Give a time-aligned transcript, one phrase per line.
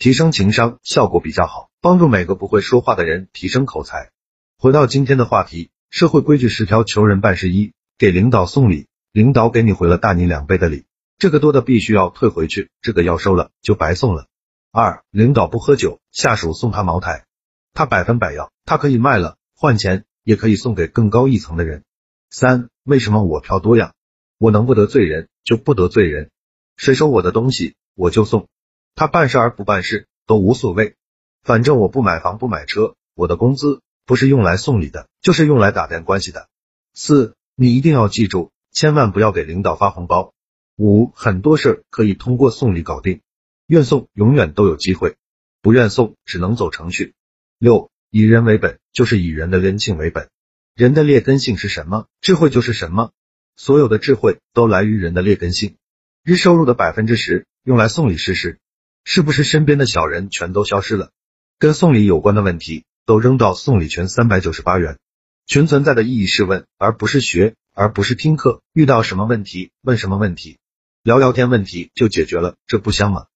[0.00, 4.10] 提升情商效果比较好，帮助每个不会说话的人提升口才。
[4.56, 10.86] 回到今天的话题，社会规矩十条求人办事一，给领导送礼，领导给你回了大你两倍的礼，
[11.18, 14.26] 这个多的必须要退回去，这个要收了就白送了。
[14.72, 17.26] 二，领导不喝酒，下属送他茅台，
[17.74, 21.84] 他百分百要，他可以卖了换钱，也可以送给更高一层的人。
[22.30, 23.92] 三，为什么我票多呀？
[24.38, 26.30] 我能不得罪人就不得罪人，
[26.78, 28.48] 谁收我的东西我就送。
[28.94, 30.96] 他办事而不办事都无所谓，
[31.42, 36.48] 反正我不买房不买车，我的工资不是用来送礼的，就是用来打点关系的。
[36.94, 40.34] 四，你一定要记住，千万不要给领导发红包。
[40.76, 43.20] 五，很多事可以通过送礼搞定，
[43.66, 45.16] 愿送永远都有机会，
[45.62, 47.14] 不愿送只能走程序。
[47.58, 50.30] 六，以人为本就是以人的人性为本，
[50.74, 53.12] 人的劣根性是什么，智慧就是什么，
[53.56, 55.76] 所有的智慧都来于人的劣根性。
[56.22, 58.58] 日收入的百分之十用来送礼试试。
[59.04, 61.10] 是不是身边的小人全都消失了？
[61.58, 64.98] 跟送礼有关的问题都扔到送礼群三百九十八元。
[65.46, 68.62] 群存在的意义是问，而不是学，而不是听课。
[68.72, 70.58] 遇到什么问题问什么问题，
[71.02, 73.26] 聊聊天问题就解决了，这不香吗？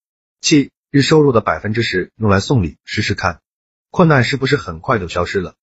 [0.41, 3.41] 七日收入的百分之十用来送礼试试看，
[3.91, 5.55] 困难是不是很快就消失了？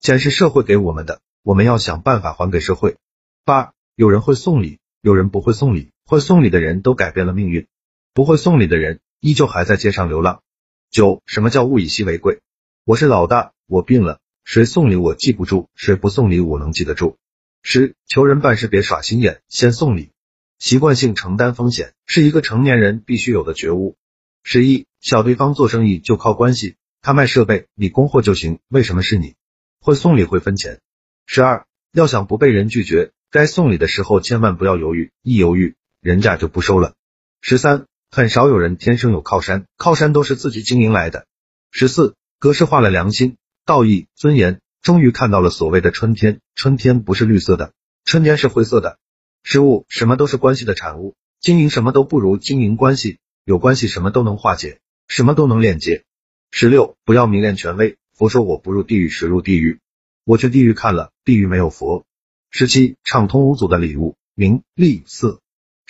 [0.00, 2.96] 钱是社会给我们的，我们要想办法还给社会。
[3.44, 7.68] 八有人会送礼，有人不会送礼，会送礼的人都改变了命运，
[8.14, 8.98] 不会送礼的人。
[9.20, 10.42] 依旧还在街上流浪。
[10.90, 12.40] 九，什么叫物以稀为贵？
[12.84, 17.18] 我是老大，我病了，谁送礼我记不住，谁不送礼我能记得住。
[17.62, 20.10] 十，求人办事别耍心眼，先送礼。
[20.58, 23.98] 习惯性承担风险是一个成年人必须有的觉悟。
[24.42, 29.34] 十一，小地方做生意就靠关系，他卖设备，你供货就行，为什么是你？
[29.80, 30.80] 会送礼会分钱。
[31.26, 36.94] 十二，要想不被人拒绝，该送礼的时候千万不要犹豫，一犹豫人家就不收了。
[37.42, 37.84] 十三。
[38.12, 41.26] 很少有人天生有靠山，靠山都是自己经营来的。
[41.70, 46.40] 十四，格式化了良心、道义、尊严，终于看到了所谓的春天。
[46.56, 47.72] 春天不是绿色的，
[48.04, 48.98] 春天是灰色的。
[49.44, 56.02] 十五，什么都是关系的产物，经营什么都不如经营关系，有关系什么都能化解，什么都能链接。
[56.50, 59.78] 十六，不要迷恋权威，佛说我不入地狱谁入地狱？
[60.24, 62.04] 我去地狱看了，地狱没有佛。
[62.50, 65.40] 十七，畅通无阻的礼物，名利色。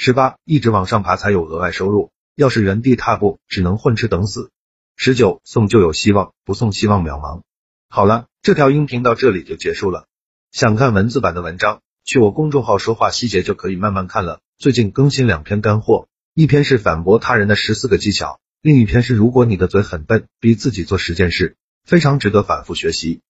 [0.02, 4.50] 十八，一直往上爬才有额外收入，要是原地踏步，只能混吃等死。
[4.96, 7.42] 十九，送就有希望，不送希望渺茫。
[7.90, 10.06] 好了，这条音频到这里就结束了。
[10.52, 14.40] 想看文字版的文章，去我公众号说话细节就可以慢慢看了。
[14.56, 23.20] 最近更新两篇干货，一篇是反驳他人的十四个技巧，另一篇是如果你的嘴很笨，逼自己做十件事，非常值得反复学习。